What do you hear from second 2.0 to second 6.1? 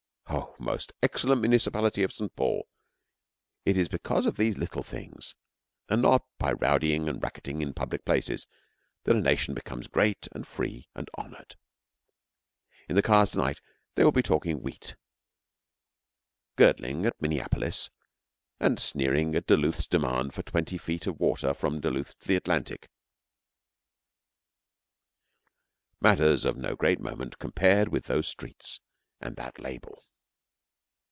of St. Paul. It is because of these little things, and